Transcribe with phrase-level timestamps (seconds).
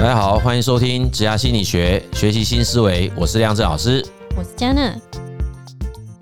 [0.00, 3.12] 大家好，欢迎收听职涯心理学，学习新思维。
[3.14, 4.02] 我是亮正老师，
[4.34, 4.94] 我是嘉娜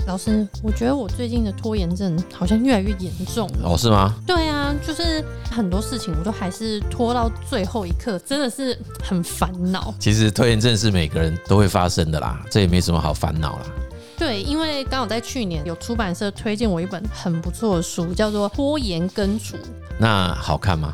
[0.05, 0.45] 老师。
[0.65, 3.71] 我觉得我最近的拖延症好像越来越严重了。
[3.71, 4.17] 哦，是吗？
[4.27, 9.95] 对啊，就是很多事情我都还是拖到最后一刻，真的是很烦恼。
[10.01, 13.63] 其实拖延症是每个人都会发生的啦，这也没什么好烦恼啦。
[14.19, 19.57] 对，因为刚好在去年有出版社推荐我一本很不错的书，叫做《拖延根除》。
[20.01, 20.93] 那好看吗？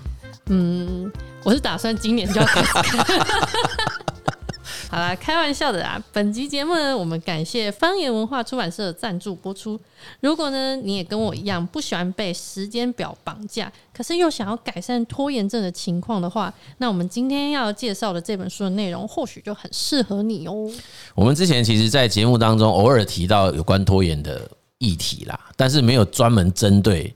[0.51, 1.11] 嗯，
[1.45, 3.05] 我是打算今年就要开始看。
[4.91, 6.01] 好啦，开玩笑的啦。
[6.13, 9.79] 本集节目呢，我们感谢方言文化出版社赞助播出。
[10.21, 20.71] 如果呢，你也跟我一样不喜欢被时间表绑架，可是又想要改善拖延症的情况的话，那我们今天要介绍的这本书的内容，或许就很适合你哦。
[21.15, 27.13] 我们之前其实，在节目当中偶尔提到有关拖延的议题啦，但是没有专门针对。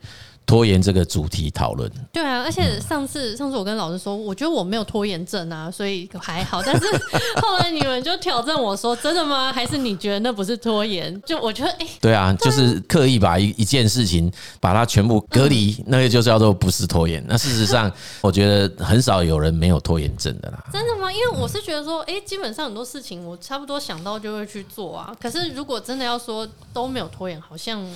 [0.48, 6.62] 拖延这个主题讨论，对啊，而且上次上次我跟老师说，我觉得我没有拖延症啊，所以还好。
[6.62, 6.86] 但是
[7.42, 9.52] 后来你们就挑战我说，真的吗？
[9.52, 11.20] 还是你觉得那不是拖延？
[11.26, 17.22] 就我觉得，哎，对啊，就是刻意把一一件事情把它全部隔离，那个就叫做不是拖延。
[17.28, 20.64] 那事实上， 我觉得很少有人没有拖延症的啦。
[20.72, 21.12] 真的吗？
[21.12, 25.14] 因为我是觉得说，哎，基本上很多事情我差不多想到就会去做啊。
[25.20, 27.86] 可是如果真的要说都没有拖延，好像。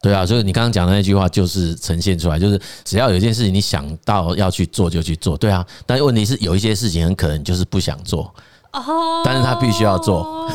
[0.00, 5.66] 对啊，所以你刚刚讲的那句话就是呈现出来，就是只要有一件事情你想到要去做就去做，对啊。
[5.84, 8.32] 但是问题是有一些事情很可能就是不想做，
[8.72, 10.48] 哦，但是他必须要做。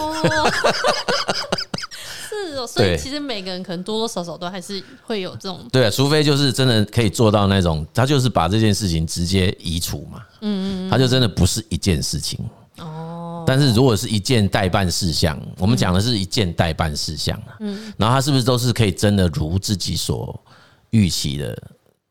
[2.29, 5.59] 是哦，所以其实每个人可能多多少少都还是会有这种。
[5.71, 12.39] 对啊，除非就是真的可以做到那种，他就是把这件事情直接移除嘛，嗯嗯，他就真的不是一件事情。
[13.45, 20.39] 但是如果是一件待办事项，我们讲的是一件待办事项，嗯，然后他是不是都是可以真的如自己所
[20.91, 21.57] 预期的，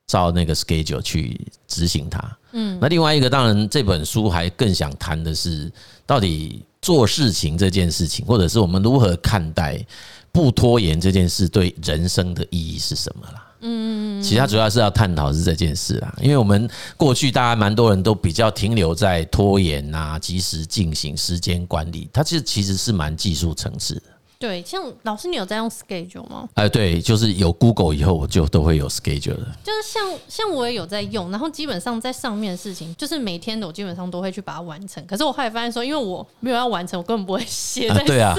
[0.07, 2.39] 照那个 schedule 去执行它？
[2.53, 5.71] 嗯，那另外一个当然这本书还更想谈的是，
[6.07, 9.85] 到底做事情这件事情，或者是我们如何看待
[10.31, 13.47] 不拖延这件事对人生的意义是什么啦？
[13.63, 24.03] 嗯，其实他主要是要探讨是这件事啊，因为我们过去大家蛮多人都比较停留在拖延啊、及时进行、时间管理，它其实其实是蛮技术层次的。
[24.39, 26.49] 对，像老师，你有在用 schedule 吗？
[26.55, 29.47] 哎，对，就是有 Google 以后，我就都会有 schedule 的。
[29.63, 35.07] 就是像像我也有在用，然后基本上在上面的事情，就是每天的我基本上都会去把它完成。
[35.07, 38.37] 可是我后来发现说，因为我没有要完成，我根本不会写在上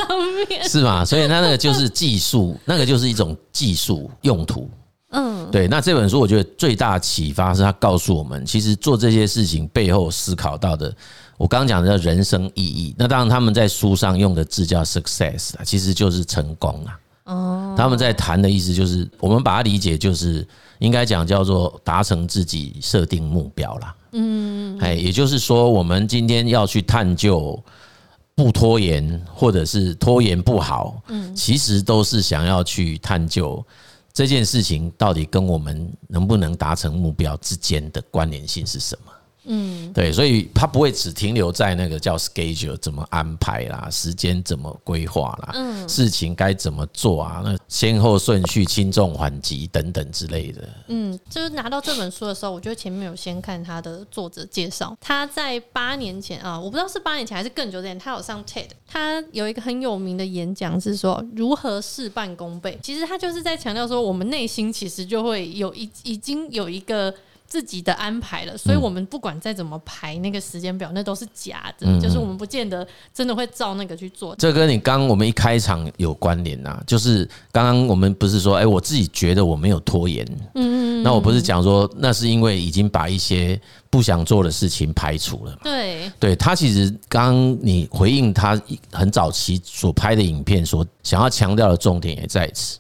[0.50, 1.06] 面，是吗？
[1.06, 4.70] 所以它那个就是技术，那个就是一种技术用途。
[5.14, 10.92] 嗯，对，那这本书我觉得最大启发是他告诉我们，其实做这些事情背后思考到的，
[11.38, 12.96] 我刚刚讲的叫人生意义。
[12.98, 17.00] 那当然他们在书上用的字叫 success，其实就是成功啊。
[17.26, 20.46] 哦，他们在谈的意思就是，我们把它理解就是
[20.80, 23.96] 应该讲叫做达成自己设定目标啦。
[24.14, 27.58] 嗯，哎，也就是说，我们今天要去探究
[28.34, 33.64] 不拖延，或者是拖延不好，嗯，其实都是想要去探究。
[34.14, 39.12] 这件事情到底跟我们能不能达成目标之间的关联性是什么？
[39.46, 47.42] 嗯，对，所以他不会只停留在那个叫 schedule 怎么安排啦，时间怎么规划啦，嗯，事情该怎么做啊？
[47.44, 50.70] 那先后顺序、轻重缓急等等之类的。
[50.88, 62.80] 嗯，就是拿到这本书的时候，我觉得前面有先看他的作者介绍，他在八年前啊，我不知道是八年前还是更久之前，他有上 TED，他有一个很有名的演讲是说如何事半功倍。
[62.82, 67.14] 其实他就是在强调说，我们内心其实就会有一已经有一个。
[67.54, 71.86] 自己的安排了，所以我们不管再怎么排那个时间表，那都是假的。
[72.02, 72.84] 就是我们不见得
[73.14, 74.36] 真的会照那个去做。
[74.38, 80.26] 这跟你刚刚我们一开场有关联呐，就是刚刚我们不是说，哎，我自己觉得我没有拖延，
[80.56, 83.62] 嗯嗯，那我不是讲说，那是因为已经把一些
[83.92, 85.60] 不想做的事情排除了嘛？
[85.62, 88.60] 对，对他其实刚刚你回应他
[88.92, 92.80] 很早期所拍的影片，所想要强调的重点也在此。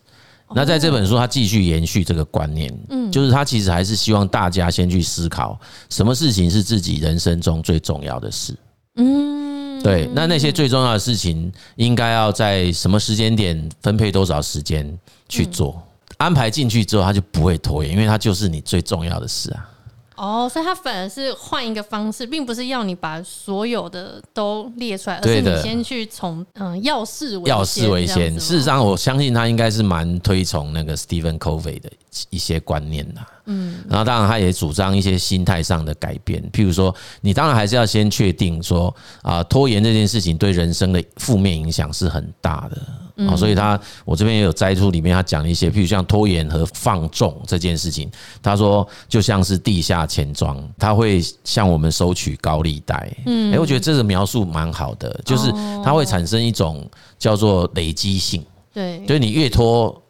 [0.55, 5.59] 那在这本书，他继续延续这个观念，嗯，就是他其实还是希望大家先去思考，
[5.89, 8.55] 什么事情是自己人生中最重要的事，
[8.95, 15.81] 嗯，对，那那些最重要的事情，应该要在什么时间点分配多少时间去做，
[16.17, 19.69] 安排进去之后，他就不会拖延，因为他就是你最重要的事啊。
[20.15, 28.33] 哦，所以他反而是换一个方式，并不是要你把所有的都列出来，而是你先去从嗯要事为要事为先。
[28.39, 31.89] 事实上，我相信他应该是蛮推崇那个 Stephen Covey 的
[32.29, 33.21] 一些观念的。
[33.45, 42.81] 嗯，然后当然他也主张一些心态上的改变，譬如说，你当然还是要先确定说啊，拖延这件事情对人生的负面影响是很大的。
[43.27, 48.09] 啊，所以他我这边也有摘出里面他讲了一些，譬如像拖延和放纵这件事情，
[48.41, 53.15] 他说就像是地下钱庄，他会向我们收取高利贷。
[53.27, 55.51] 嗯，诶，我觉得这个描述蛮好的，就是
[55.85, 56.89] 它会产生一种
[57.19, 58.43] 叫做累积性。
[58.73, 60.02] 对，所以你越拖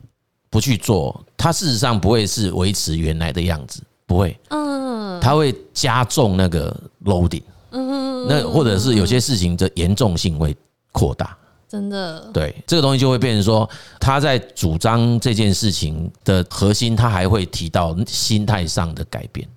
[0.54, 4.40] 不去做，它事实上不会是维持原来的样子，不会。
[4.50, 7.42] 嗯，它会加重那个 loading。
[7.72, 10.56] 嗯，那或者是有些事情的严重性会
[10.92, 11.36] 扩大。
[11.68, 13.68] 真的，对这个东西就会变成说，
[14.00, 19.50] 他在主张这件事情的核心，他还会提到心态上的改变。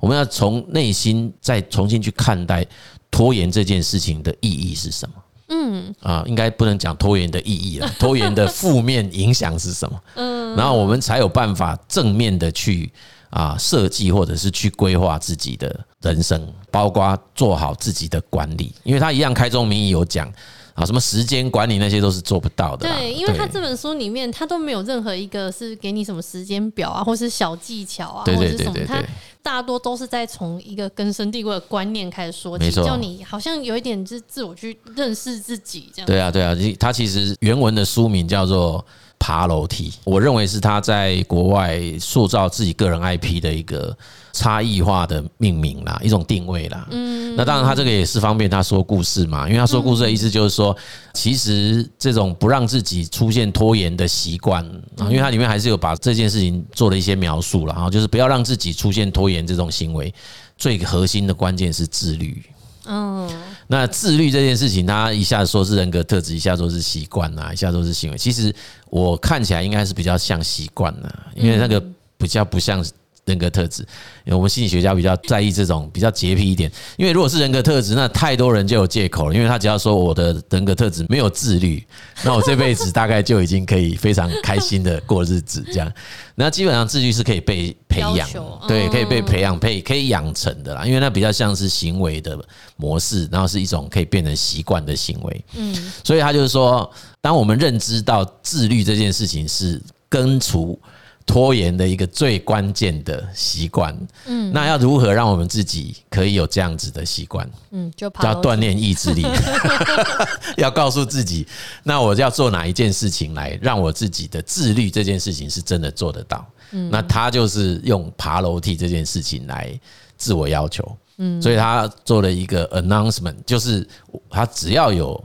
[0.00, 2.66] 我们要从内心再重新去看待
[3.10, 5.14] 拖延这件事情的意义是什么？
[5.48, 10.00] 嗯，啊，应该不能讲拖延的意义了，拖延的负面影响是什么？
[10.14, 12.92] 嗯，然后我们才有办法正面的去
[13.30, 20.32] 啊设计或者是去规划自己的人生，包括做好自己的管理，因为他一样开宗明义有讲。
[20.74, 22.88] 啊，什么时间管理那些都是做不到的。
[22.88, 28.74] 对，因为他这本书里面，他都没有任何一个是给你什么时间表啊，或是小技巧啊，或者什么。
[28.86, 29.02] 他
[29.42, 36.06] 大多都是在从一个根深蒂固的观念开始说起，叫你好像有一点是自我去认识自己这样。
[36.06, 38.84] 对啊，对啊，他其实原文的书名叫做。
[39.28, 43.94] 爬楼梯，我认为是他在国外塑造自己个人 IP 的一个
[44.32, 46.88] 差异化的命名啦，一种定位啦。
[46.90, 50.74] 嗯，那当然他这个也是方便他说故事嘛，因为他说故事的意思就是说，
[51.12, 54.64] 其实这种不让自己出现拖延的习惯
[54.96, 60.10] 啊，因为它里面还是有把这件事情做了一些描述了啊，就是不要让自己出现拖延这种行为，
[60.56, 62.42] 最核心的关键是自律。
[62.90, 63.28] 嗯，
[63.68, 68.18] 那自律这件事情，他一下子说是人格特质，一下说是习惯呐，一下说是行为。
[68.18, 68.52] 其实
[68.90, 71.80] 我看起来应该是比较像习惯呐，因为那个
[72.16, 72.84] 比较不像。
[73.28, 73.82] 人格特质，
[74.24, 76.70] 因为我们心理学家比较在意这种比较洁癖一点。
[76.96, 79.34] 因为如果是人格特质，那太多人就有借口了。
[79.34, 81.86] 因为他只要说我的人格特质没有自律，
[82.24, 85.62] 那我这辈子大概就已经可以非常开心的过日子。
[85.66, 85.92] 这样，
[86.34, 88.28] 那基本上自律是可以被培养，
[88.66, 90.86] 对，可以被培养、被可以养成的啦。
[90.86, 92.38] 因为那比较像是行为的
[92.76, 95.44] 模式，然后是一种可以变成习惯的行为。
[95.54, 96.90] 嗯，所以他就是说，
[97.20, 100.80] 当我们认知到自律这件事情是根除。
[101.28, 103.94] 拖延的一个最关键的习惯，
[104.24, 107.48] 嗯，那要如何让我们自己可以有这样子的习惯？
[107.70, 109.26] 嗯，就要锻炼意志力，
[110.56, 111.46] 要告诉自己，
[111.82, 116.44] 那我要做哪一件事情来让我自己的自律这件事情是真的做得到？
[116.70, 119.78] 嗯，那他就是用爬楼梯这件事情来
[120.16, 123.86] 自我要求，嗯，所以他做了一个 announcement，就是
[124.30, 125.22] 他只要有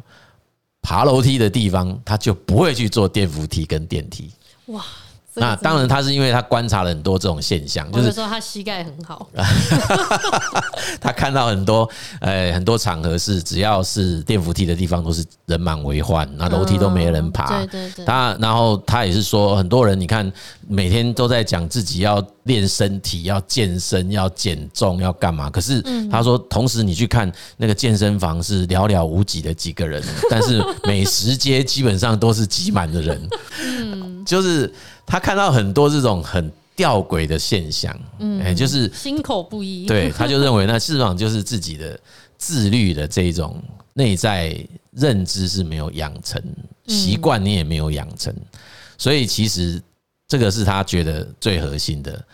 [0.82, 4.30] 爬楼梯的地方，他就不会去坐电扶梯跟电梯。
[4.66, 4.84] 哇！
[5.36, 9.28] 那当然，他是因为他观察了很多这种现象，就是说他膝盖很好，
[11.02, 11.90] 他看到很多
[12.20, 17.58] 呃很多场合是只要是电扶梯的地方都是人满为患，那楼梯都没人爬。
[17.58, 18.06] 对对对。
[18.06, 20.32] 他然后他也是说，很多人你看
[20.68, 25.82] 每天都在讲自己要练身体、要健身、要减重、要干嘛，可是
[26.12, 33.30] 他说，同时你去看那个健身房是寥寥无几的几个人，但是美食街基本上都是挤满的人。
[34.24, 34.74] 嗯，就是。
[35.06, 39.86] 他看到很多这种很吊诡的现象，嗯，就是心口不一。
[39.86, 42.00] 对，他就认为那事实上就是自己的
[42.38, 43.62] 自律的这种
[43.96, 44.58] 内在
[44.92, 46.42] 认知是没有养成，
[46.88, 48.34] 习惯你也没有养成，
[48.98, 49.80] 所以其实
[50.26, 52.26] 这个是他觉得最核心的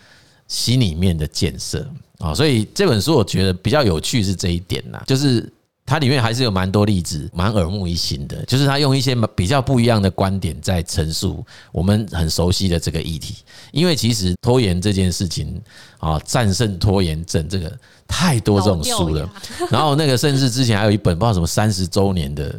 [0.48, 1.86] 心里面的建设
[2.20, 2.36] 啊。
[2.36, 5.52] 所以这本书我觉得比较有趣是这一点呐，就是。
[5.90, 8.46] 它里面还是有蛮多例子，蛮耳目一新的。
[8.46, 13.38] 就是他用一些比较不一样的观点在陈述我们很熟悉的这个议题。
[13.72, 15.60] 因为其实拖延这件事情
[15.98, 17.76] 啊，战胜拖延症这个
[18.08, 19.30] 太多这种书了。
[19.72, 22.54] 然后那个甚至之前还有一本不知道什么三十周年的。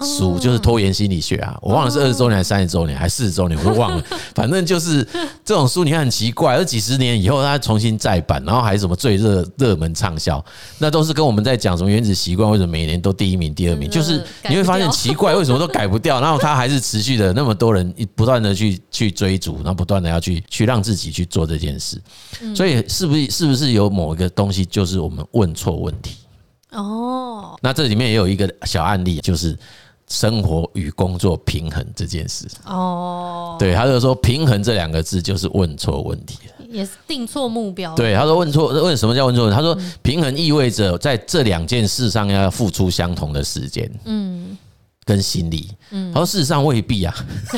[0.00, 4.02] 书就是拖延心理学啊，我忘了是二十周年还是三十周年还是四十周年，我都忘了。
[4.34, 5.06] 反正就是
[5.44, 10.42] 这种书，你看很奇怪，而几十年以后它重新再版，然后还是什么最热热门畅销，
[10.78, 22.00] 那都是跟我们在讲什么原子习惯，为什么每年都第一名、第二名，就是你会发现奇怪，为什么都改不掉， 然后它还是持续的那么多人不断的去去追逐，然后不断的要去去让自己去做这件事。
[22.54, 26.16] 所以是不是是不是有某一个东西，就是我们问错问题？
[26.70, 29.58] 哦，那这里面也有一个小案例，就是。
[30.10, 37.94] 生活与工作平衡这件事哦，对，他就说平衡这两个字就是问错问题了，也是定错目标。
[37.94, 39.48] 对，他说问错问什么叫问错？
[39.48, 44.58] 他说平衡意味着在这两件事上要付出相同的时间，嗯，
[45.04, 47.14] 跟心力，嗯，他说事实上未必啊，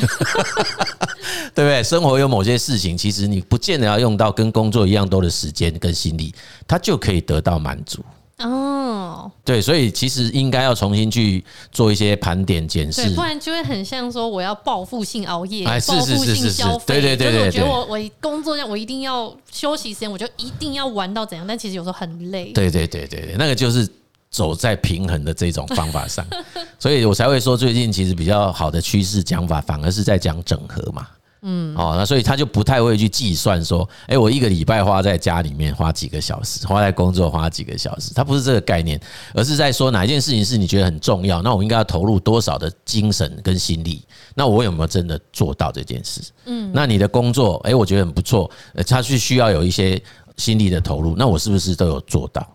[1.55, 1.81] 对不对？
[1.81, 6.31] 生活有某些事情，其实你不见得要用到跟工作一样多的时间跟心力，
[6.67, 8.05] 他就可以得到满足。
[8.39, 22.51] 哦，对，所以其实应该要重新去做一些盘点检视，不然就会很像说我要报复性熬夜，哎，报复性消费，对对对对，我觉得我我工作量，我一定要休息时间，我就一定要玩到怎样，但其实有时候很累。
[22.53, 23.87] 对对对对对，那个就是
[24.29, 26.25] 走在平衡的这种方法上，
[26.79, 31.07] 所以我才会说最近其实比较好的趋势讲法，反而是在讲整合嘛。
[31.43, 38.99] 嗯，哦，那所以他就不太会去计算说，哎，我一个礼拜花在家里面花几个小时，花在工作花几个小时，他不是这个概念，
[39.33, 46.21] 而是在说哪一件事情是你觉得很重要，那我应该要投入多少的精神跟心力，那我有没有真的做到这件事？
[46.45, 50.01] 嗯，那你的工作，哎，我觉得很不错，呃，他是需要有一些
[50.37, 52.47] 心力的投入，那我是不是都有做到？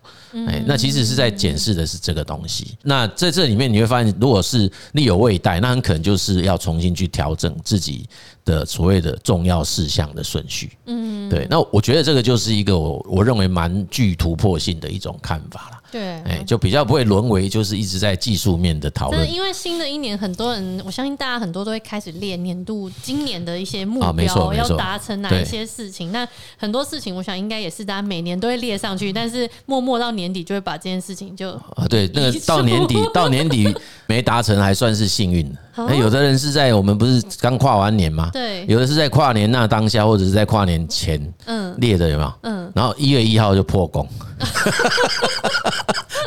[0.47, 2.76] 哎，那其实是在检视的是这个东西。
[2.83, 8.07] 那在这里面你会发现，如果是力有未逮，那很可能就是要重新去调整自己
[8.49, 10.73] 的所谓的重要事项的顺序。
[10.87, 11.47] 嗯，对。
[11.50, 15.77] 那我觉得这个就是一个我我认为蛮具突破性的一种看法了。
[15.90, 19.33] 对，哎，就比较不会沦为就是一直在技术面的讨论。
[19.33, 26.12] 因为新的一年，很多人我相信大家很多都会开始列年度今年的一些目标，要达成哪一些事情。
[26.12, 26.26] 那
[26.57, 33.75] 很多事情，我想应该也是大家每年都会列上去，但是默默到年底就会把这件事情就啊，对，那个到年底 到年底
[34.07, 35.50] 没达成还算是幸运。
[35.76, 38.30] 那有的人是在我们不是刚跨完年吗？
[38.33, 42.33] 对，有的是在跨年那当下，或者是在跨年前，嗯，列的有没有？
[42.42, 44.07] 嗯，然后一月一号就破功。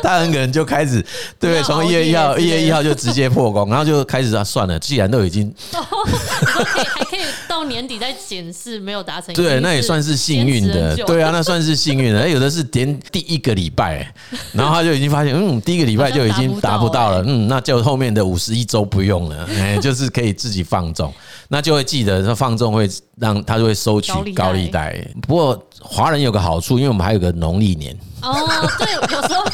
[0.04, 1.04] 他很可能就开始，
[1.38, 12.28] 对，从一月一号，一月一号就直接破功，然后就开始啊，算了，既然都已经， 还可以到年底再检视，没有达成，对，那也算是幸运的，对啊，那算是幸运的。
[12.28, 14.12] 有的是连第一个礼拜，
[14.52, 21.12] 然后他就已经发现，嗯，第一个礼拜就已经达不到了，嗯，那就后面的五十一周不用了，哎，就是可以自己放纵，
[21.48, 25.06] 那就会记得，他放纵会让他就会收取高利贷。
[25.26, 27.96] 不过华人有个好处，因为我们还有个农历年。
[28.22, 29.44] 哦，对，有时候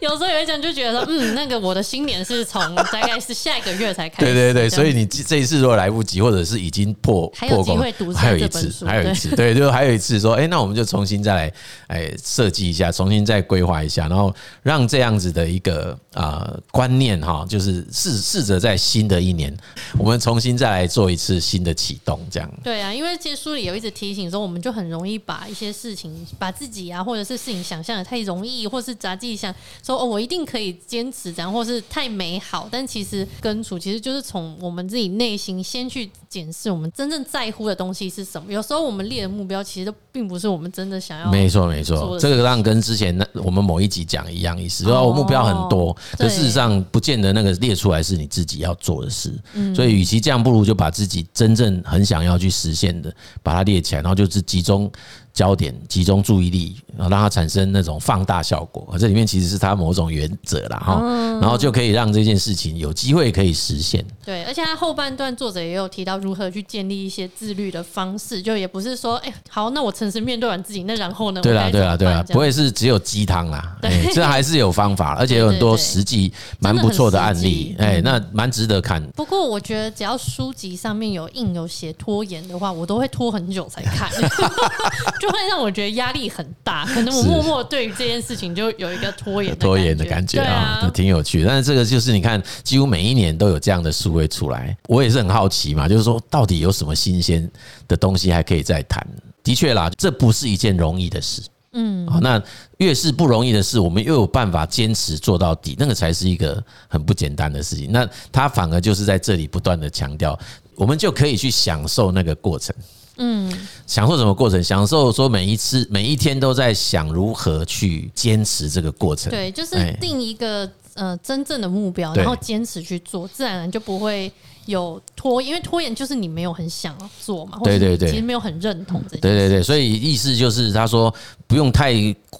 [0.00, 4.32] 有时候有一种就觉得说，嗯，那个我的新年是从大概是下一个月才开始。
[4.32, 7.78] 对对对，所以你这一次如果来不及，或者是已经破破功，
[8.14, 11.52] 还有一次，还有一次，对，就还有一次说，哎，那我们就重新再来，
[11.88, 19.52] 哎，设计一下，重新再规划一下，然后让这样子的一个啊观念哈，就是试试着在新的一年，
[19.98, 22.48] 我们重新再来做一次新的启动，这样。
[22.62, 28.11] 对啊，因为其实书里有一直提醒说，我们就很容易把一些事情，把自己啊，或者是事情想象的。
[28.11, 29.52] 太容易，或是杂技想
[29.84, 32.68] 说哦，我一定可以坚持这样，或是太美好。
[32.70, 38.52] 但其实根除其实就是从我们自己内心先去检视，我们真正在乎的东西是什么。
[38.52, 41.30] 有时候我们列的目标，其实都并不是我们真的想要。
[41.30, 49.32] 没错，没错，这个让跟之前那我们某一集讲一样意思，说我目标很多，可事实上不见得那个列出来是你自己要做的事。
[49.74, 54.90] 所以，与其这样，不如就把自己真正很想要去实现的，把它列起来，然后就是集中。
[55.32, 58.94] 焦点集中注意力，然后让它产生那种放大效果。
[58.98, 61.00] 这里面其实是它某种原则啦，哈，
[61.40, 64.04] 然后就可以让这件事情有机会可以实现。
[64.24, 71.40] 对，而且它后半段作者也有提到如何去建立一些自律的方式，就也不是说，哎，好，那我诚实面对完自己，那然后呢？
[71.40, 79.02] 对啦，对啦，对啦，不会是只有鸡汤啦，哎，这还是有方法， 而且有很多实际蛮不错的案例，哎，那蛮值得看。
[79.16, 84.10] 不过我觉得只要书籍上面有印有写拖延的话，我都会拖很久才看。
[85.22, 91.44] 就会让我觉得压力很大， 可能我默默对于这件事情就有一个拖延拖延的感觉啊，挺有趣。
[91.44, 97.48] 但是这个就是你看，几乎每一年都有这样的书会出来，我也是很好奇嘛，就是说到底有什么新鲜
[97.86, 99.06] 的东西还可以再谈？
[99.44, 101.40] 的确啦，这不是一件容易的事，
[101.72, 102.42] 嗯，好那
[102.78, 107.92] 越是不容易的事，我们又有办法坚持做到底，那个才是一个很不简单的事情。
[107.92, 110.36] 那他反而就是在这里不断的强调，
[110.76, 112.74] 我们就可以去享受那个过程。
[113.18, 113.52] 嗯，
[113.86, 114.62] 享受什么过程？
[114.64, 119.30] 享受说每一次、每一天都在想如何去坚持这个过程。
[119.30, 124.32] 对，就是定一个呃真正的目标，然后坚持去做，自然就不会
[124.66, 125.40] 有拖。
[125.42, 129.16] 因为拖延就是你没有很想要做嘛，对对对，其实没有很认同这。
[129.18, 131.12] 对对对，所以意思就是他说
[131.46, 131.94] 不用太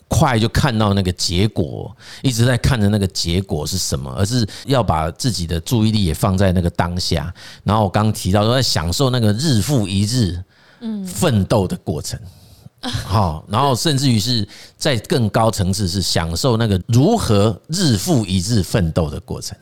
[0.08, 7.32] 快就看到那个结果，一直在看着那个结果是什么，而是要把自己的注意力也放在那个当下。
[7.64, 10.42] 然后我刚提到说，在享受那个日复一日。
[10.84, 12.18] 嗯，奋斗的过程，
[12.82, 14.44] 好，然后甚至于是
[14.76, 19.56] 在更高层次是享受那个如何日复一日奋斗的过程。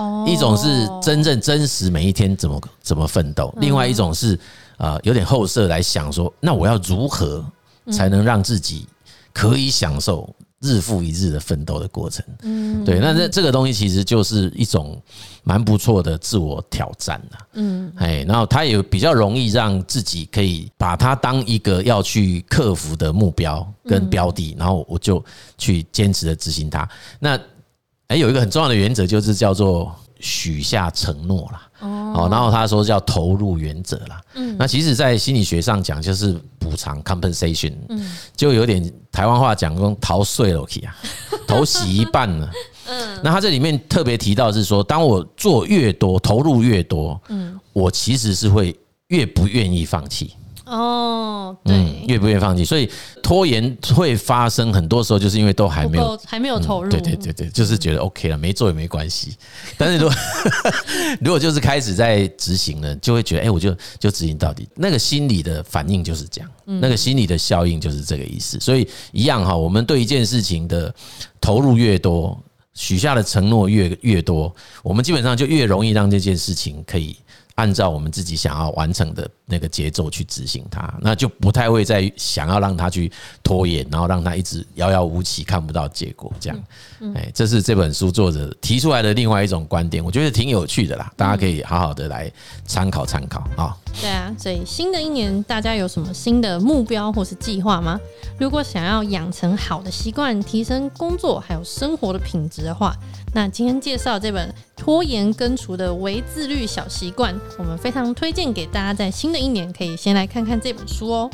[0.00, 4.38] 哦，一种是真正真实每一天怎么怎么奋斗，另外一种是
[4.78, 7.44] 啊有点后设来想说，那我要如何
[7.92, 8.86] 才能让自己
[9.32, 10.28] 可以享受
[10.60, 12.24] 日复一日的奋斗的过程。
[12.42, 15.00] 嗯，对，那这这个东西其实就是一种
[15.42, 17.38] 蛮不错的自我挑战了。
[17.54, 25.22] 嗯，哎，然后它也比较容易让自己可以把它当一个要去克服的目标跟标的，然后我就
[25.56, 26.88] 去坚持的执行它。
[27.18, 27.38] 那
[28.10, 31.68] 哎，有一个很重要的原则就是叫做许下承诺啦。
[31.78, 34.20] 哦，然后他说叫投入原则啦。
[34.34, 37.72] 嗯，那其实，在心理学上讲，就是补偿 （compensation）。
[37.88, 40.96] 嗯，就有点台湾话讲，用逃税了去啊，
[41.46, 42.50] 头洗一半了。
[42.90, 48.76] 嗯，那他这里面特别提到是说，当我做越多，投入越多，嗯，我其实是会
[49.06, 50.34] 越不愿意放弃。
[50.70, 51.74] 哦，对，
[52.06, 52.88] 越不愿意放弃，所以
[53.22, 59.34] 拖延会发生，很多时候就是因为都还没有还没有投入，对对对对，就是觉得 OK 了，没做也没关系。
[59.76, 60.16] 但是如果
[61.20, 68.60] 如果就是开始在执行了，就会觉得哎，我就就执行到底，那个心理的反应就是这样，那个心理的效应就是这个意思。
[68.60, 70.94] 所以一样哈，我们对一件事情的
[71.40, 72.40] 投入越多，
[72.74, 77.16] 许下的承诺越越多，我们基本上就越容易让这件事情可以。
[77.60, 83.12] 按照我们自己想要完成的那个节奏去执行它，那就不太会再想要让它去
[83.42, 86.32] 拖延，然后让它一直遥遥无期，看不到结果。
[86.40, 86.58] 这样，
[87.14, 92.32] 哎，这是这本书作者提出来的另外一种观点，我觉得挺有趣的啦，大家可以好好的来
[92.64, 93.76] 参考参考啊。
[94.00, 97.98] 对啊，所以新的一年大家有什么新的目标或是计划吗？
[98.38, 102.96] 如果想要养成好的习惯，提升工作还有生活的品质的话，
[103.34, 111.30] 那今天介绍这本《拖延根除的微自律小习惯》，我们非常推荐给大家，在新的一年可以先来看看这本书哦。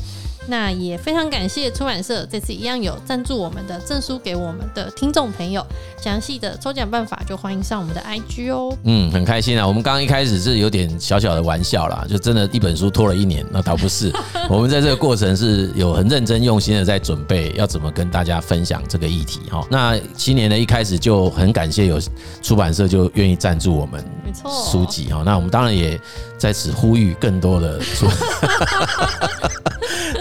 [0.48, 5.64] 那也非常感谢出版社这次一样有赞助我们的证书给我们的听众朋友，
[6.00, 8.76] 详细的抽奖办法就欢迎上我们的 IG 哦。
[8.84, 9.66] 嗯，很开心啊！
[9.66, 14.12] 我们刚刚一开始是有点小小的玩笑啦，就真的一本书拖了一年，那倒不是。
[14.48, 19.66] 我们在这个过程是有很认真用心的在准备，要怎么跟大家分享这个议题哈。
[19.70, 22.00] 那新年的一开始就很感谢有
[22.42, 24.04] 出版社就愿意赞助我们
[24.70, 25.22] 书籍哈。
[25.24, 26.00] 那我们当然也
[26.38, 28.06] 在此呼吁更多的出。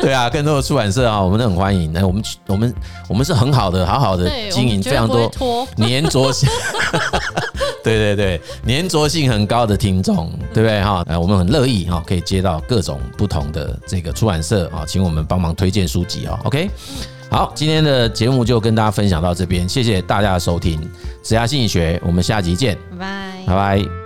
[0.02, 1.92] 对啊，更多的出版社啊，我们都很欢迎。
[1.92, 2.74] 那我们我们
[3.10, 5.32] 我们是很好的，好好的经营，非常多
[5.78, 6.50] 粘着性。
[7.84, 11.04] 对对对，粘着性很高的听众，对不对哈？
[11.08, 16.38] 呃，我们很乐意哈，可以接到各种不同的这个出版社啊，请我们帮忙推荐书籍哦。
[16.44, 16.70] OK，
[17.30, 20.82] 好，今天的节目就跟大家分享到这边，谢谢大家的收听，
[21.24, 24.05] 职涯心理学，我们下集见，拜拜，拜拜。